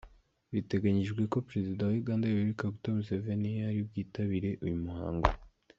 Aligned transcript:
Biteganyijwe 0.53 1.21
ko 1.31 1.37
Perezida 1.47 1.81
wa 1.83 1.95
Uganda, 2.01 2.25
Yoweri 2.31 2.59
Kaguta 2.59 2.89
Museveni, 2.95 3.51
ari 3.69 3.79
bwitabirere 3.87 4.57
uyu 4.65 4.83
muhango. 4.85 5.29